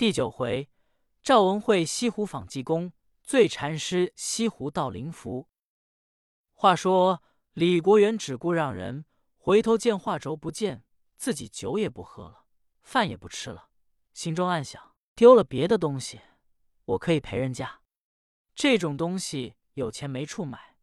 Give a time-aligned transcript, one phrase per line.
[0.00, 0.70] 第九回，
[1.22, 5.46] 赵文慧西湖访济公，醉禅师西湖到灵符。
[6.54, 9.04] 话说李国元只顾让人，
[9.36, 10.86] 回头见画轴不见，
[11.18, 12.46] 自己酒也不喝了，
[12.80, 13.68] 饭也不吃了，
[14.14, 16.22] 心中暗想：丢了别的东西，
[16.86, 17.82] 我可以赔人家。
[18.54, 20.78] 这种东西有钱没处买，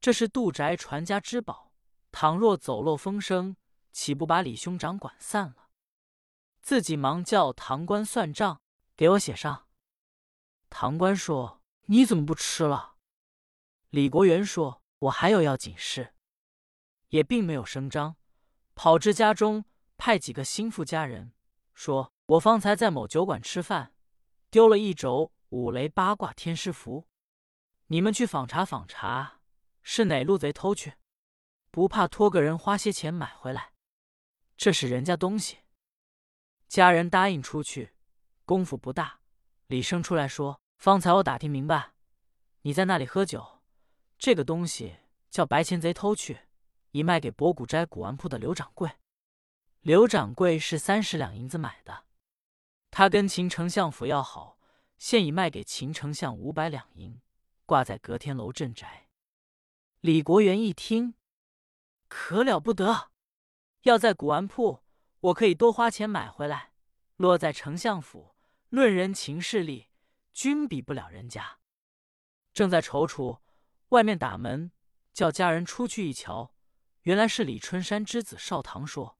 [0.00, 1.74] 这是杜宅传家之宝，
[2.10, 3.54] 倘若走漏风声，
[3.92, 5.56] 岂不把李兄长管散了？
[6.62, 8.61] 自己忙叫堂官算账，
[8.96, 9.68] 给我写上。
[10.70, 12.96] 唐官说：“你怎么不吃了？”
[13.90, 16.14] 李国元说：“我还有要紧事。”
[17.08, 18.16] 也并没有声张，
[18.74, 19.66] 跑至家中，
[19.98, 21.34] 派几个心腹家人
[21.74, 23.94] 说：“我方才在某酒馆吃饭，
[24.50, 27.06] 丢了一轴五雷八卦天师符。”
[27.88, 29.40] 你们去访查访查，
[29.82, 30.94] 是哪路贼偷去？
[31.70, 33.74] 不怕托个人花些钱买回来？
[34.56, 35.58] 这是人家东西。
[36.68, 37.92] 家人答应出去，
[38.44, 39.20] 功夫不大。
[39.66, 41.92] 李生出来说：“方才我打听明白，
[42.62, 43.62] 你在那里喝酒，
[44.18, 44.96] 这个东西
[45.30, 46.40] 叫白钱贼偷去，
[46.90, 48.90] 已卖给博古斋古玩铺的刘掌柜。
[49.80, 52.04] 刘掌柜是三十两银子买的，
[52.90, 54.58] 他跟秦丞相府要好，
[54.98, 57.20] 现已卖给秦丞相五百两银。”
[57.64, 59.08] 挂在隔天楼镇宅。
[60.00, 61.14] 李国元一听，
[62.06, 63.12] 可了不得！
[63.82, 64.82] 要在古玩铺，
[65.20, 66.72] 我可以多花钱买回来；
[67.16, 68.31] 落在丞相府，
[68.72, 69.90] 论人情势力，
[70.32, 71.58] 均比不了人家。
[72.54, 73.40] 正在踌躇，
[73.90, 74.72] 外面打门，
[75.12, 76.54] 叫家人出去一瞧，
[77.02, 79.18] 原来是李春山之子少棠说：“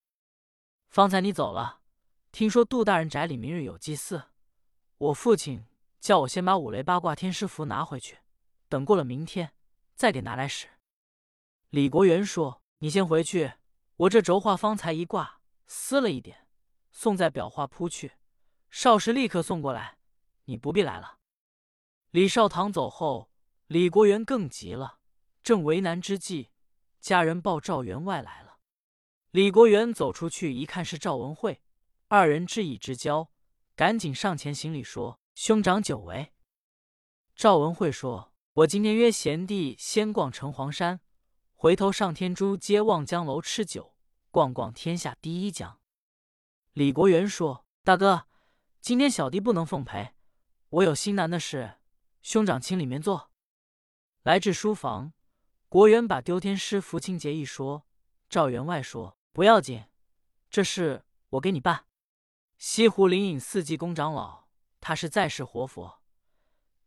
[0.89, 1.83] 方才你走了，
[2.31, 4.31] 听说杜大人宅里明日有祭祀，
[4.97, 5.67] 我父亲
[6.01, 8.21] 叫我先把五雷八卦天师符拿回去。”
[8.71, 9.53] 等过了明天，
[9.95, 10.67] 再给拿来使。
[11.69, 13.53] 李国元说：“你先回去，
[13.97, 16.49] 我这轴画方才一挂，撕了一点，
[16.91, 18.13] 送在裱画铺去。
[18.73, 19.99] 少时立刻送过来，
[20.47, 21.19] 你不必来了。”
[22.11, 23.31] 李少堂走后，
[23.69, 24.99] 李国元更急了，
[25.45, 26.51] 正为难之际，
[26.99, 28.59] 家人报赵员外来了。
[29.31, 31.63] 李国元走出去一看，是赵文慧，
[32.09, 33.31] 二人知已之交，
[33.77, 36.33] 赶紧上前行礼说：“兄长久违。”
[37.37, 38.33] 赵文慧说。
[38.57, 41.01] 我今天约贤弟先逛城隍山，
[41.55, 43.95] 回头上天珠街望江楼吃酒，
[44.31, 45.81] 逛逛天下第一江。
[46.75, 48.27] 李国元说：“大哥，
[48.83, 50.13] 今天小弟不能奉陪，
[50.69, 51.77] 我有心难的事，
[52.21, 53.31] 兄长请里面坐。”
[54.25, 55.13] 来至书房，
[55.69, 57.87] 国元把丢天师符情节一说，
[58.29, 59.85] 赵员外说：“不要紧，
[60.51, 61.87] 这事我给你办。
[62.59, 64.49] 西湖灵隐寺济公长老，
[64.81, 66.03] 他是在世活佛，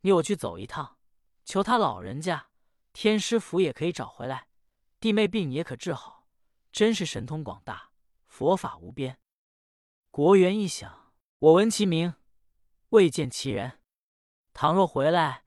[0.01, 0.97] 你我去走一趟。”
[1.45, 2.49] 求他老人家，
[2.91, 4.49] 天师符也可以找回来，
[4.99, 6.27] 弟妹病也可治好，
[6.73, 7.91] 真是神通广大，
[8.25, 9.17] 佛法无边。
[10.11, 11.04] 国元一想，
[11.45, 12.15] 我闻其名，
[12.89, 13.79] 未见其人。
[14.51, 15.43] 倘若回来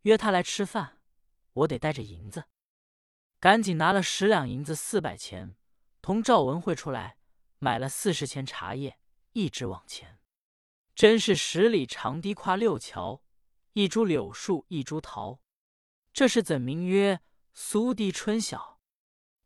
[0.00, 0.98] 约他来吃饭，
[1.52, 2.44] 我得带着银子，
[3.38, 5.54] 赶紧拿了十两银子四百钱，
[6.00, 7.18] 同赵文慧出来
[7.58, 8.98] 买了四十钱茶叶，
[9.32, 10.18] 一直往前。
[10.94, 13.22] 真是十里长堤跨六桥，
[13.74, 15.38] 一株柳树一株桃。
[16.14, 17.20] 这是怎名曰
[17.52, 18.80] 苏堤春晓？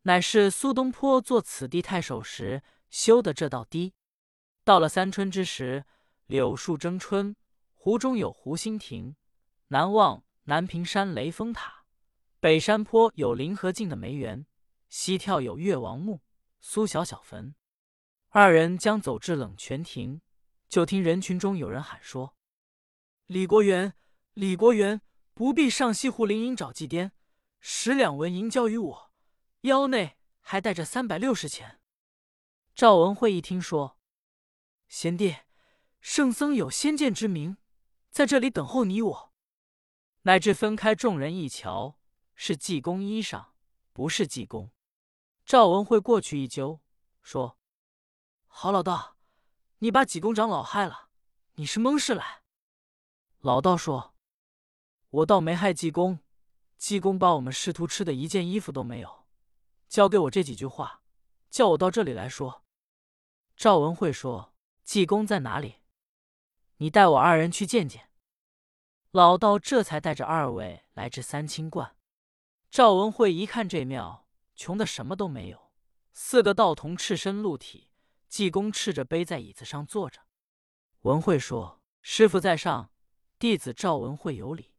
[0.02, 3.94] 乃是苏东坡做此地太守时修的这道堤。
[4.62, 5.84] 到了三春之时，
[6.26, 7.34] 柳树争春，
[7.74, 9.16] 湖中有湖心亭，
[9.68, 11.84] 南望南屏山雷峰塔，
[12.40, 14.46] 北山坡有临河境的梅园，
[14.88, 16.22] 西眺有越王墓、
[16.60, 17.54] 苏小小坟。
[18.28, 20.20] 二人将走至冷泉亭，
[20.68, 22.36] 就听人群中有人喊说
[23.26, 23.94] ：“李国元，
[24.34, 25.00] 李国元！”
[25.36, 27.10] 不必上西湖灵隐找祭奠，
[27.60, 29.12] 十两纹银交于我，
[29.60, 31.78] 腰内还带着三百六十钱。
[32.74, 33.98] 赵文慧一听说，
[34.88, 35.36] 贤弟，
[36.08, 37.56] 圣僧有先见之明，
[38.12, 39.32] 在这里等候你我。
[40.22, 41.98] 乃至分开众人一瞧，
[42.36, 43.46] 是济公衣裳，
[43.92, 44.70] 不是济公。
[45.44, 46.80] 赵文慧过去一揪，
[47.22, 47.58] 说
[48.46, 49.16] ：“好老道，
[49.78, 51.08] 你把济公长老害了，
[51.54, 52.42] 你是蒙事来。”
[53.42, 54.14] 老道说。
[55.10, 56.20] 我倒没害济公，
[56.78, 59.26] 济公把我们师徒吃的一件衣服都没有，
[59.88, 61.02] 交给我这几句话，
[61.50, 62.64] 叫我到这里来说。
[63.56, 64.54] 赵文慧说
[64.84, 65.80] ：“济公在哪里？
[66.76, 68.10] 你带我二人去见见。”
[69.12, 71.96] 老道这才带着二位来至三清观。
[72.70, 75.72] 赵文慧一看这庙，穷的什么都没有，
[76.12, 77.90] 四个道童赤身露体，
[78.28, 80.20] 济公赤着背在椅子上坐着。
[81.02, 82.90] 文慧说：“师傅在上，
[83.38, 84.74] 弟子赵文慧有礼。”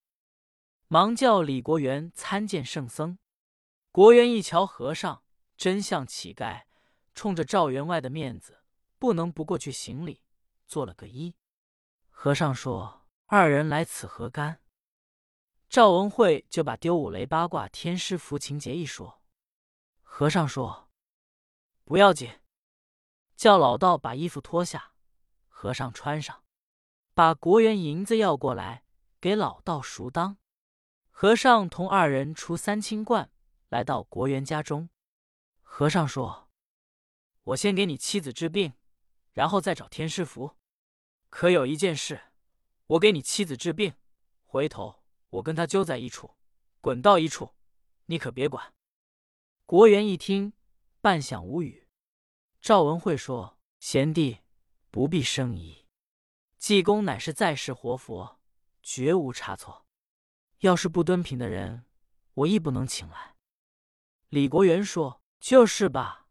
[0.90, 3.18] 忙叫李国元参见圣僧。
[3.92, 5.24] 国元一瞧和尚，
[5.58, 6.66] 真像乞丐，
[7.16, 8.60] 冲着赵员外的面子，
[9.00, 10.22] 不能不过去行礼，
[10.68, 11.34] 做了个揖。
[12.20, 14.60] 和尚说：“二人来此何干？”
[15.70, 19.22] 赵文慧就把丢五雷八卦天师符情节一说。
[20.02, 20.90] 和尚说
[21.86, 22.40] ：“不要紧，
[23.36, 24.94] 叫老道把衣服脱下。”
[25.48, 26.44] 和尚穿上，
[27.14, 28.84] 把国元银子要过来
[29.22, 30.40] 给老道赎当。
[31.12, 33.32] 和尚同二人出三清观，
[33.70, 34.90] 来到国元家中。
[35.62, 36.50] 和尚说
[37.54, 38.74] ：“我先给你妻子治病，
[39.34, 40.58] 然后再找天师符。
[41.30, 42.22] 可有一件事，
[42.88, 43.94] 我给你妻子治病，
[44.46, 46.36] 回头我跟他揪在一处，
[46.82, 47.54] 滚到一处，
[48.06, 48.74] 你可别管。”
[49.66, 50.54] 国元一听，
[51.02, 51.88] 半晌无语。
[52.62, 54.40] 赵文慧说：“贤弟。”
[54.90, 55.86] 不必生疑，
[56.58, 58.40] 济公乃是在世活佛，
[58.82, 59.86] 绝无差错。
[60.60, 61.86] 要是不敦品的人，
[62.34, 63.36] 我亦不能请来。
[64.30, 66.28] 李国元说：“就是吧。”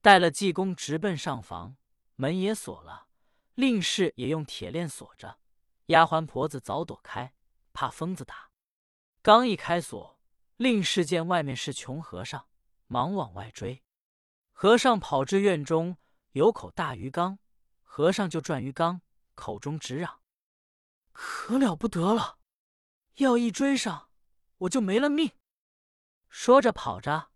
[0.00, 1.76] 带了济公直奔上房，
[2.14, 3.08] 门也锁了，
[3.54, 5.38] 令氏也用铁链锁着。
[5.86, 7.34] 丫鬟婆子早躲开，
[7.72, 8.50] 怕疯子打。
[9.22, 10.18] 刚一开锁，
[10.56, 12.46] 令氏见外面是穷和尚，
[12.86, 13.82] 忙往外追。
[14.52, 15.96] 和尚跑至院中，
[16.32, 17.38] 有口大鱼缸。
[17.82, 19.02] 和尚就转鱼缸，
[19.34, 20.20] 口中直嚷
[21.12, 22.38] ：“可了不得了！
[23.16, 24.10] 要一追上，
[24.58, 25.30] 我就没了命。”
[26.28, 27.30] 说着跑着，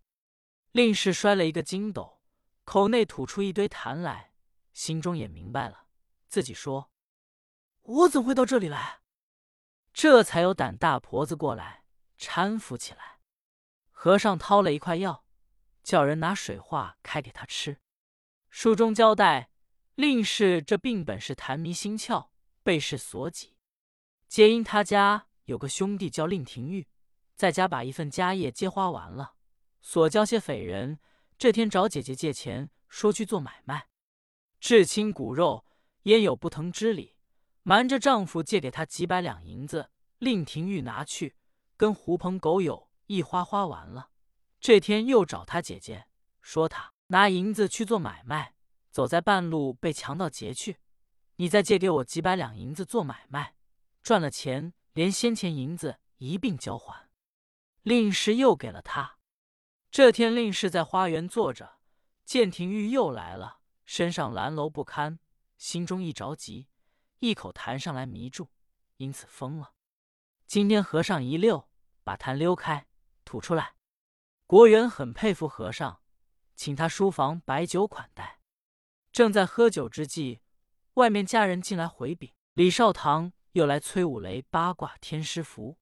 [0.71, 2.19] 令氏摔了一个筋斗，
[2.65, 4.33] 口内吐出一堆痰来，
[4.73, 5.87] 心中也明白了，
[6.29, 6.89] 自己说
[7.83, 9.01] ：“我怎会到这里来？”
[9.91, 11.83] 这才有胆大婆子过来
[12.17, 13.19] 搀扶起来。
[13.91, 15.25] 和尚掏了一块药，
[15.83, 17.81] 叫人拿水化开给他吃。
[18.49, 19.49] 书中交代。
[19.95, 22.29] 令氏这病本是痰迷心窍，
[22.63, 23.57] 被事所挤，
[24.29, 26.87] 皆因他家有个兄弟叫令廷玉，
[27.35, 29.33] 在家把一份家业皆花完了，
[29.81, 31.01] 所交些匪人，
[31.37, 33.89] 这天找姐姐借钱，说去做买卖，
[34.61, 35.65] 至亲骨肉，
[36.03, 37.15] 焉有不疼之理？
[37.63, 41.35] 瞒着丈夫借给他几百两银子，令廷玉拿去，
[41.77, 44.09] 跟狐朋狗友一花花完了，
[44.59, 46.07] 这天又找他姐姐，
[46.41, 48.55] 说他拿银子去做买卖。
[48.91, 50.77] 走在半路被强盗劫去，
[51.35, 53.53] 你再借给我几百两银子做买卖，
[54.01, 57.07] 赚了钱连先前银子一并交还。
[57.83, 59.17] 令氏又给了他。
[59.91, 61.77] 这天令氏在花园坐着，
[62.25, 65.19] 见廷玉又来了，身上褴褛不堪，
[65.59, 66.69] 心中一着急，
[67.19, 68.47] 一口痰上来迷住，
[68.95, 69.73] 因此疯了。
[70.47, 71.69] 今天和尚一溜，
[72.03, 72.87] 把痰溜开，
[73.25, 73.75] 吐出来。
[74.47, 76.01] 国元很佩服和尚，
[76.55, 78.39] 请他书房摆酒款待。
[79.11, 80.41] 正在喝酒之际，
[80.93, 85.77] 外面家人进来回禀：李少堂又来催五雷八卦天师符。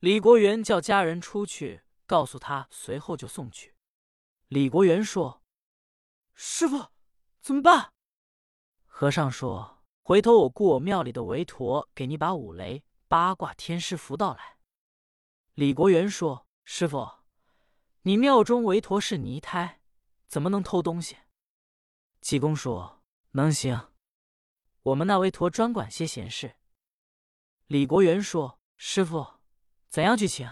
[0.00, 3.76] 李国元叫家人出去，告诉他，随后就送去。
[4.48, 5.44] 李国元说
[6.34, 6.88] ：“师傅，
[7.40, 7.92] 怎么办？”
[9.00, 14.58] 和尚说：“回头我雇我庙里的韦陀给你把五雷八卦天师符到来。”
[15.56, 17.10] 李国元说：“师傅，
[18.02, 19.80] 你庙中韦陀是泥胎，
[20.26, 21.16] 怎么能偷东西？”
[22.20, 23.02] 济公说
[23.32, 23.88] ：“能行，
[24.82, 26.56] 我们那韦陀专管些闲事。”
[27.68, 29.26] 李国元说：“师傅，
[29.88, 30.46] 怎样去请？”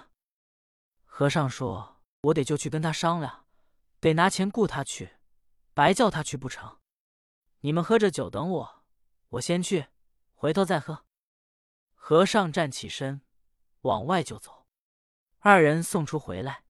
[1.04, 3.44] 和尚说：“我得就去跟他商量，
[4.00, 5.18] 得拿钱雇他去，
[5.74, 6.77] 白叫他去不成。
[7.60, 8.84] 你们喝着酒等我，
[9.28, 9.86] 我先去，
[10.34, 11.04] 回头再喝。”
[11.94, 13.20] 和尚站起身，
[13.82, 14.66] 往外就走。
[15.40, 16.64] 二人送出回来，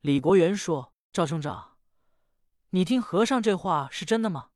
[0.00, 1.78] 李国元说：“赵兄长。”
[2.70, 4.50] 你听和尚这话是真的吗？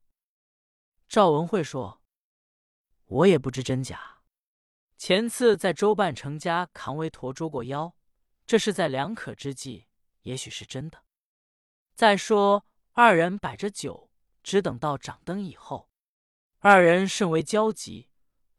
[1.08, 2.00] 赵文慧说
[3.06, 4.22] ：“我也不知真假。
[4.96, 7.94] 前次在周半成家扛韦陀捉过妖，
[8.46, 9.88] 这是在两可之际，
[10.22, 11.02] 也许是真的。
[11.94, 14.10] 再说二人摆着酒，
[14.44, 15.90] 只等到掌灯以后。
[16.60, 18.10] 二人甚为焦急，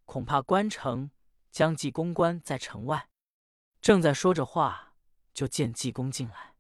[0.03, 1.11] 恐怕关城
[1.49, 3.09] 将济公关在城外。
[3.79, 4.95] 正在说着话，
[5.33, 6.55] 就见济公进来。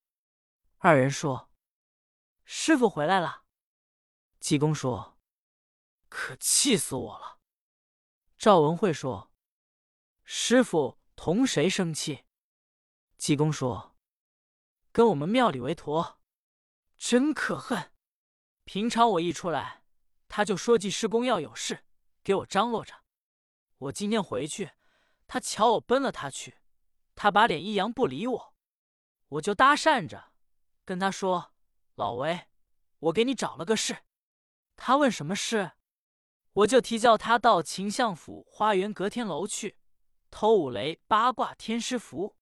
[0.77, 1.51] 二人说。”
[2.47, 3.43] 师傅回来了，
[4.39, 5.17] 济公说
[6.09, 7.39] ：“可气死我了。”
[8.37, 9.31] 赵文慧说
[10.23, 12.25] ：“师傅同谁生气？”
[13.17, 13.95] 济公说
[14.93, 16.21] ：“跟我们庙里为陀，
[16.97, 17.94] 真可恨。
[18.65, 19.83] 平常我一出来，
[20.27, 21.85] 他就说济师公要有事，
[22.23, 22.93] 给我张罗着。
[23.77, 24.71] 我今天回去，
[25.25, 26.55] 他瞧我奔了他去，
[27.15, 28.55] 他把脸一扬不理我，
[29.29, 30.31] 我就搭讪着
[30.83, 31.53] 跟他说。”
[31.95, 32.47] 老韦，
[32.99, 33.99] 我给你找了个事。
[34.75, 35.71] 他问什么事，
[36.51, 39.77] 我就提叫他到秦相府花园隔天楼去
[40.29, 42.35] 偷五雷八卦天师符，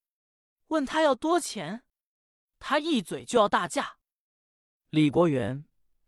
[0.69, 1.83] 问他要多钱，
[2.57, 3.99] 他一嘴就要大价。
[4.89, 5.65] 李国元、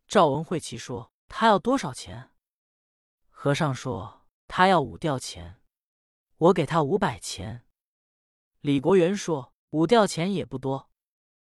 [0.07, 2.31] 赵文慧奇说他要多少钱？
[3.29, 5.61] 和尚说他要五吊钱，
[6.37, 7.65] 我给他五百钱。”
[8.61, 10.89] 李国元说：“五吊钱也不多，